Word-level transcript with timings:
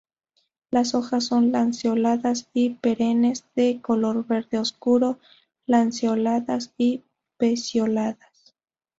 Las 0.71 0.95
hojas 0.95 1.25
son 1.25 1.51
lanceoladas 1.51 2.49
y 2.55 2.71
perennes 2.71 3.45
de 3.55 3.81
color 3.83 4.25
verde 4.25 4.57
oscuro, 4.57 5.19
lanceoladas 5.67 6.73
y 6.75 7.03
pecioladas. 7.37 8.55